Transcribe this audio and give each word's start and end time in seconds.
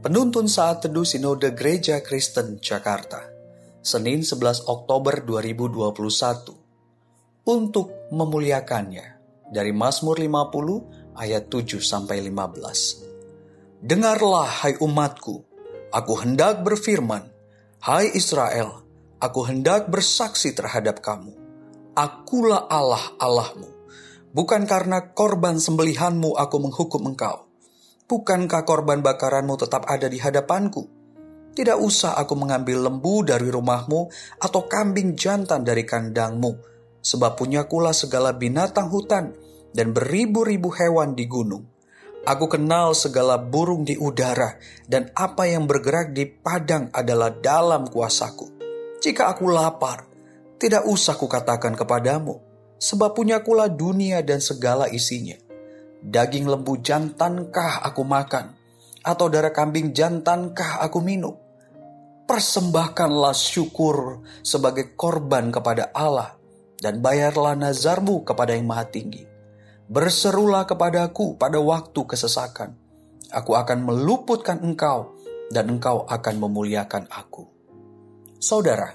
Penuntun 0.00 0.48
Saat 0.48 0.88
Teduh 0.88 1.04
Sinode 1.04 1.52
Gereja 1.52 2.00
Kristen 2.00 2.56
Jakarta, 2.56 3.20
Senin 3.84 4.24
11 4.24 4.64
Oktober 4.64 5.20
2021. 5.28 7.44
Untuk 7.44 8.08
memuliakannya 8.08 9.06
dari 9.52 9.76
Mazmur 9.76 10.16
50 10.16 11.20
ayat 11.20 11.52
7 11.52 11.84
sampai 11.84 12.24
15. 12.24 13.84
Dengarlah 13.84 14.64
hai 14.64 14.80
umatku, 14.80 15.44
aku 15.92 16.12
hendak 16.24 16.64
berfirman, 16.64 17.28
hai 17.84 18.08
Israel, 18.16 18.80
aku 19.20 19.52
hendak 19.52 19.92
bersaksi 19.92 20.56
terhadap 20.56 21.04
kamu. 21.04 21.36
Akulah 21.92 22.72
Allah 22.72 23.20
Allahmu. 23.20 23.68
Bukan 24.32 24.64
karena 24.64 25.12
korban 25.12 25.60
sembelihanmu 25.60 26.40
aku 26.40 26.56
menghukum 26.56 27.04
engkau 27.04 27.49
Bukankah 28.10 28.66
korban 28.66 29.06
bakaranmu 29.06 29.54
tetap 29.54 29.86
ada 29.86 30.10
di 30.10 30.18
hadapanku? 30.18 30.82
Tidak 31.54 31.78
usah 31.78 32.18
aku 32.18 32.34
mengambil 32.34 32.90
lembu 32.90 33.22
dari 33.22 33.46
rumahmu 33.46 34.10
atau 34.42 34.66
kambing 34.66 35.14
jantan 35.14 35.62
dari 35.62 35.86
kandangmu, 35.86 36.58
sebab 36.98 37.38
punyakulah 37.38 37.94
segala 37.94 38.34
binatang 38.34 38.90
hutan 38.90 39.30
dan 39.70 39.94
beribu-ribu 39.94 40.74
hewan 40.74 41.14
di 41.14 41.30
gunung. 41.30 41.62
Aku 42.26 42.50
kenal 42.50 42.98
segala 42.98 43.38
burung 43.38 43.86
di 43.86 43.94
udara, 43.94 44.58
dan 44.90 45.14
apa 45.14 45.46
yang 45.46 45.70
bergerak 45.70 46.10
di 46.10 46.26
padang 46.26 46.90
adalah 46.90 47.30
dalam 47.30 47.86
kuasaku. 47.86 48.58
Jika 48.98 49.30
aku 49.30 49.46
lapar, 49.46 50.10
tidak 50.58 50.82
usah 50.82 51.14
kukatakan 51.14 51.78
kepadamu, 51.78 52.42
sebab 52.74 53.14
punyakulah 53.14 53.70
dunia 53.70 54.18
dan 54.26 54.42
segala 54.42 54.90
isinya 54.90 55.49
Daging 56.00 56.48
lembu 56.48 56.80
jantankah 56.80 57.84
aku 57.84 58.02
makan? 58.04 58.56
Atau 59.04 59.28
darah 59.28 59.52
kambing 59.52 59.92
jantankah 59.92 60.80
aku 60.80 61.00
minum? 61.00 61.36
Persembahkanlah 62.24 63.36
syukur 63.36 64.24
sebagai 64.40 64.96
korban 64.96 65.52
kepada 65.52 65.92
Allah 65.92 66.36
dan 66.80 67.04
bayarlah 67.04 67.56
nazarmu 67.56 68.24
kepada 68.24 68.56
yang 68.56 68.68
maha 68.68 68.88
tinggi. 68.88 69.24
Berserulah 69.90 70.64
kepadaku 70.64 71.36
pada 71.36 71.58
waktu 71.58 72.00
kesesakan. 72.06 72.78
Aku 73.30 73.54
akan 73.58 73.86
meluputkan 73.86 74.62
engkau 74.62 75.14
dan 75.50 75.66
engkau 75.66 76.06
akan 76.06 76.34
memuliakan 76.38 77.10
aku. 77.10 77.46
Saudara, 78.38 78.94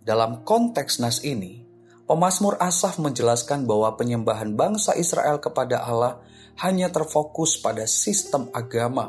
dalam 0.00 0.44
konteks 0.44 1.00
nas 1.00 1.20
ini, 1.24 1.63
Pemasmur 2.04 2.60
Asaf 2.60 3.00
menjelaskan 3.00 3.64
bahwa 3.64 3.96
penyembahan 3.96 4.52
bangsa 4.52 4.92
Israel 4.92 5.40
kepada 5.40 5.88
Allah 5.88 6.20
hanya 6.60 6.92
terfokus 6.92 7.56
pada 7.56 7.88
sistem 7.88 8.52
agama, 8.52 9.08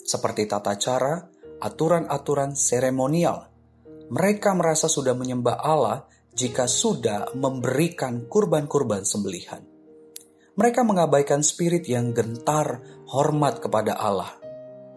seperti 0.00 0.48
tata 0.48 0.72
cara, 0.80 1.20
aturan-aturan 1.60 2.56
seremonial. 2.56 3.44
Mereka 4.08 4.56
merasa 4.56 4.88
sudah 4.88 5.12
menyembah 5.12 5.60
Allah 5.60 6.08
jika 6.32 6.64
sudah 6.64 7.36
memberikan 7.36 8.24
kurban-kurban 8.24 9.04
sembelihan. 9.04 9.60
Mereka 10.56 10.80
mengabaikan 10.80 11.44
spirit 11.44 11.84
yang 11.92 12.16
gentar 12.16 12.80
hormat 13.12 13.60
kepada 13.60 14.00
Allah. 14.00 14.32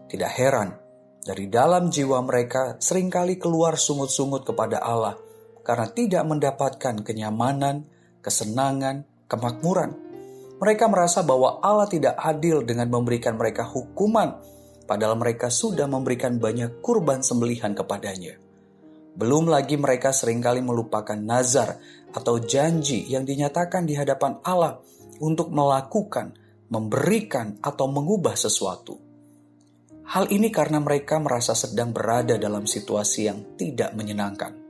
Tidak 0.08 0.32
heran, 0.32 0.80
dari 1.20 1.52
dalam 1.52 1.92
jiwa 1.92 2.24
mereka 2.24 2.80
sering 2.80 3.12
kali 3.12 3.36
keluar 3.36 3.76
sungut-sungut 3.76 4.48
kepada 4.48 4.80
Allah– 4.80 5.20
karena 5.64 5.88
tidak 5.90 6.24
mendapatkan 6.28 7.02
kenyamanan, 7.02 7.88
kesenangan, 8.20 9.08
kemakmuran. 9.32 9.96
Mereka 10.60 10.86
merasa 10.92 11.24
bahwa 11.24 11.64
Allah 11.64 11.88
tidak 11.90 12.16
adil 12.20 12.64
dengan 12.64 12.92
memberikan 12.92 13.40
mereka 13.40 13.68
hukuman, 13.68 14.38
padahal 14.86 15.16
mereka 15.18 15.48
sudah 15.48 15.88
memberikan 15.88 16.38
banyak 16.38 16.84
kurban 16.84 17.24
sembelihan 17.24 17.72
kepadanya. 17.74 18.38
Belum 19.14 19.48
lagi 19.48 19.80
mereka 19.80 20.12
sering 20.12 20.44
kali 20.44 20.60
melupakan 20.60 21.18
nazar 21.18 21.80
atau 22.14 22.38
janji 22.44 23.08
yang 23.08 23.24
dinyatakan 23.24 23.88
di 23.88 23.96
hadapan 23.96 24.40
Allah 24.44 24.80
untuk 25.22 25.54
melakukan, 25.54 26.34
memberikan, 26.74 27.62
atau 27.62 27.86
mengubah 27.86 28.34
sesuatu. 28.34 28.98
Hal 30.04 30.28
ini 30.34 30.50
karena 30.50 30.82
mereka 30.82 31.22
merasa 31.22 31.54
sedang 31.54 31.94
berada 31.94 32.36
dalam 32.36 32.66
situasi 32.66 33.30
yang 33.30 33.40
tidak 33.56 33.94
menyenangkan 33.94 34.63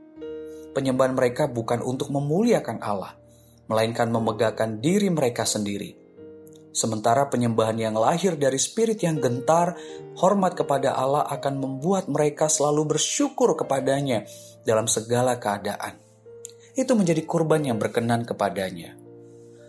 penyembahan 0.74 1.14
mereka 1.14 1.46
bukan 1.46 1.80
untuk 1.80 2.10
memuliakan 2.10 2.82
Allah, 2.82 3.14
melainkan 3.70 4.10
memegahkan 4.10 4.82
diri 4.82 5.08
mereka 5.08 5.46
sendiri. 5.46 6.04
Sementara 6.74 7.30
penyembahan 7.30 7.78
yang 7.78 7.94
lahir 7.94 8.34
dari 8.34 8.58
spirit 8.58 8.98
yang 8.98 9.22
gentar, 9.22 9.78
hormat 10.18 10.58
kepada 10.58 10.98
Allah 10.98 11.22
akan 11.30 11.62
membuat 11.62 12.10
mereka 12.10 12.50
selalu 12.50 12.98
bersyukur 12.98 13.54
kepadanya 13.54 14.26
dalam 14.66 14.90
segala 14.90 15.38
keadaan. 15.38 15.94
Itu 16.74 16.98
menjadi 16.98 17.22
kurban 17.22 17.62
yang 17.62 17.78
berkenan 17.78 18.26
kepadanya. 18.26 18.98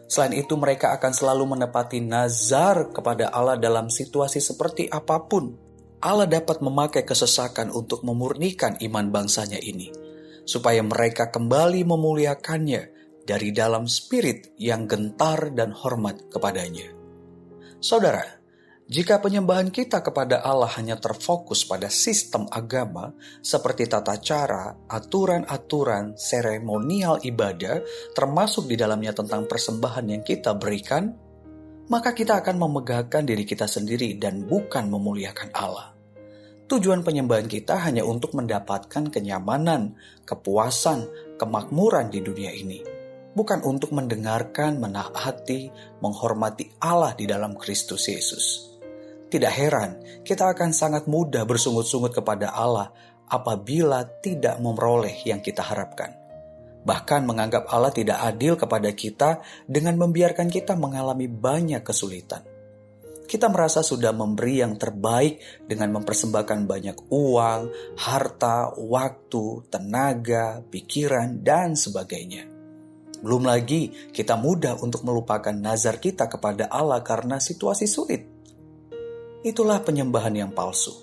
Selain 0.10 0.34
itu, 0.34 0.58
mereka 0.58 0.98
akan 0.98 1.14
selalu 1.14 1.46
menepati 1.54 2.02
nazar 2.02 2.90
kepada 2.90 3.30
Allah 3.30 3.62
dalam 3.62 3.94
situasi 3.94 4.42
seperti 4.42 4.90
apa 4.90 5.22
pun. 5.30 5.54
Allah 6.02 6.26
dapat 6.26 6.66
memakai 6.66 7.06
kesesakan 7.06 7.70
untuk 7.70 8.02
memurnikan 8.02 8.82
iman 8.82 9.14
bangsanya 9.14 9.62
ini 9.62 10.05
supaya 10.46 10.80
mereka 10.86 11.34
kembali 11.34 11.84
memuliakannya 11.84 12.84
dari 13.26 13.50
dalam 13.50 13.90
spirit 13.90 14.54
yang 14.62 14.86
gentar 14.86 15.50
dan 15.52 15.74
hormat 15.74 16.30
kepadanya. 16.30 16.94
Saudara, 17.82 18.24
jika 18.86 19.18
penyembahan 19.18 19.74
kita 19.74 20.06
kepada 20.06 20.46
Allah 20.46 20.70
hanya 20.78 21.02
terfokus 21.02 21.66
pada 21.66 21.90
sistem 21.90 22.46
agama 22.54 23.18
seperti 23.42 23.90
tata 23.90 24.22
cara, 24.22 24.78
aturan-aturan, 24.86 26.14
seremonial 26.14 27.18
ibadah, 27.26 27.82
termasuk 28.14 28.70
di 28.70 28.78
dalamnya 28.78 29.18
tentang 29.18 29.50
persembahan 29.50 30.06
yang 30.06 30.22
kita 30.22 30.54
berikan, 30.54 31.10
maka 31.90 32.14
kita 32.14 32.46
akan 32.46 32.62
memegahkan 32.62 33.26
diri 33.26 33.42
kita 33.42 33.66
sendiri 33.66 34.22
dan 34.22 34.46
bukan 34.46 34.86
memuliakan 34.86 35.50
Allah. 35.58 35.95
Tujuan 36.66 37.06
penyembahan 37.06 37.46
kita 37.46 37.78
hanya 37.86 38.02
untuk 38.02 38.34
mendapatkan 38.34 39.14
kenyamanan, 39.14 39.94
kepuasan, 40.26 41.06
kemakmuran 41.38 42.10
di 42.10 42.26
dunia 42.26 42.50
ini. 42.58 42.82
Bukan 43.38 43.62
untuk 43.62 43.94
mendengarkan, 43.94 44.82
menaati, 44.82 45.70
menghormati 46.02 46.74
Allah 46.82 47.14
di 47.14 47.30
dalam 47.30 47.54
Kristus 47.54 48.10
Yesus. 48.10 48.46
Tidak 49.30 49.54
heran, 49.54 50.26
kita 50.26 50.58
akan 50.58 50.74
sangat 50.74 51.06
mudah 51.06 51.46
bersungut-sungut 51.46 52.18
kepada 52.18 52.50
Allah 52.50 52.90
apabila 53.30 54.02
tidak 54.26 54.58
memperoleh 54.58 55.22
yang 55.22 55.46
kita 55.46 55.62
harapkan. 55.62 56.18
Bahkan 56.82 57.30
menganggap 57.30 57.70
Allah 57.70 57.94
tidak 57.94 58.26
adil 58.26 58.58
kepada 58.58 58.90
kita 58.90 59.38
dengan 59.70 60.02
membiarkan 60.02 60.50
kita 60.50 60.74
mengalami 60.74 61.30
banyak 61.30 61.86
kesulitan 61.86 62.55
kita 63.26 63.50
merasa 63.50 63.82
sudah 63.82 64.14
memberi 64.14 64.62
yang 64.62 64.78
terbaik 64.78 65.66
dengan 65.66 65.98
mempersembahkan 66.00 66.70
banyak 66.70 66.98
uang, 67.10 67.62
harta, 67.98 68.74
waktu, 68.78 69.66
tenaga, 69.70 70.62
pikiran, 70.70 71.42
dan 71.42 71.74
sebagainya. 71.74 72.46
Belum 73.26 73.50
lagi 73.50 73.90
kita 74.14 74.38
mudah 74.38 74.78
untuk 74.80 75.02
melupakan 75.02 75.54
nazar 75.54 75.98
kita 75.98 76.30
kepada 76.30 76.70
Allah 76.70 77.02
karena 77.02 77.42
situasi 77.42 77.90
sulit. 77.90 78.22
Itulah 79.42 79.82
penyembahan 79.82 80.34
yang 80.34 80.52
palsu. 80.54 80.94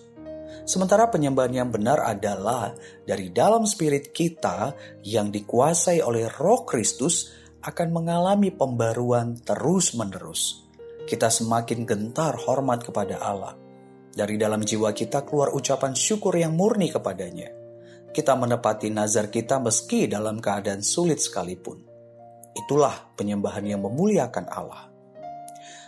Sementara 0.62 1.10
penyembahan 1.10 1.66
yang 1.66 1.70
benar 1.74 1.98
adalah 2.06 2.70
dari 3.02 3.34
dalam 3.34 3.66
spirit 3.66 4.14
kita 4.14 4.78
yang 5.02 5.34
dikuasai 5.34 5.98
oleh 5.98 6.30
Roh 6.30 6.62
Kristus 6.62 7.34
akan 7.62 7.88
mengalami 7.90 8.54
pembaruan 8.54 9.38
terus-menerus 9.42 10.62
kita 11.06 11.28
semakin 11.28 11.84
gentar 11.84 12.38
hormat 12.38 12.86
kepada 12.86 13.18
Allah. 13.18 13.54
Dari 14.12 14.36
dalam 14.36 14.60
jiwa 14.60 14.92
kita 14.92 15.24
keluar 15.24 15.56
ucapan 15.56 15.96
syukur 15.96 16.36
yang 16.36 16.52
murni 16.52 16.92
kepadanya. 16.92 17.48
Kita 18.12 18.36
menepati 18.36 18.92
nazar 18.92 19.32
kita 19.32 19.56
meski 19.56 20.04
dalam 20.04 20.36
keadaan 20.36 20.84
sulit 20.84 21.16
sekalipun. 21.16 21.80
Itulah 22.52 23.16
penyembahan 23.16 23.64
yang 23.64 23.80
memuliakan 23.80 24.46
Allah. 24.52 24.92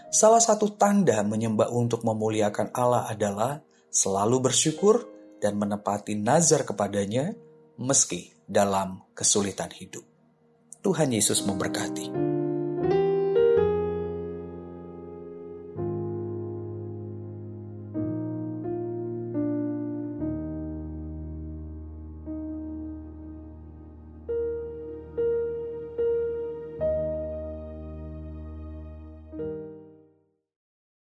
Salah 0.08 0.40
satu 0.40 0.72
tanda 0.72 1.20
menyembah 1.20 1.68
untuk 1.68 2.00
memuliakan 2.00 2.72
Allah 2.72 3.04
adalah 3.12 3.60
selalu 3.92 4.48
bersyukur 4.48 5.04
dan 5.42 5.60
menepati 5.60 6.16
nazar 6.16 6.64
kepadanya 6.64 7.36
meski 7.76 8.32
dalam 8.48 9.04
kesulitan 9.12 9.68
hidup. 9.68 10.06
Tuhan 10.80 11.12
Yesus 11.12 11.44
memberkati. 11.44 12.23